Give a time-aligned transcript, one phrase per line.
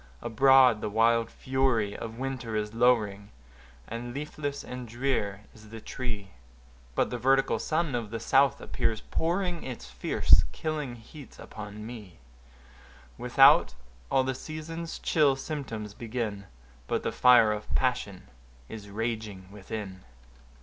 [0.23, 3.29] Abroad the wild fury of winter is lowering,
[3.87, 6.31] And leafless and drear is the tree;
[6.95, 12.17] But the vertical sun of the south appears pouring Its fierce, killing heats upon me:
[13.15, 13.75] Without,
[14.09, 16.45] all the season's chill symptoms begin—
[16.87, 18.23] But the fire of passion
[18.69, 20.01] is raging within.